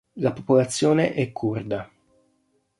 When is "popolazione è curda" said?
0.33-1.87